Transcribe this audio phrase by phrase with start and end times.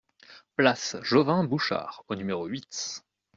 [0.55, 3.03] Place Jovin Bouchard au numéro huit